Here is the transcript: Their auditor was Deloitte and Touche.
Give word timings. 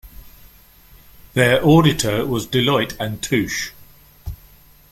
Their 1.35 1.63
auditor 1.63 2.25
was 2.25 2.47
Deloitte 2.47 2.99
and 2.99 3.21
Touche. 3.21 3.69